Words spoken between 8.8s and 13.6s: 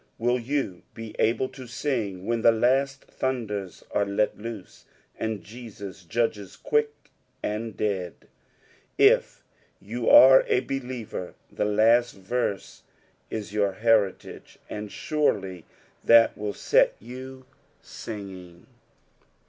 If you are a believer, the last veiBd is